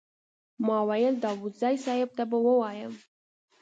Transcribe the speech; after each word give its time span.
ما 0.65 0.77
ویل 0.89 1.15
داوودزي 1.25 1.75
صیب 1.85 2.09
ته 2.17 2.23
به 2.29 2.37
ووایم. 2.45 2.93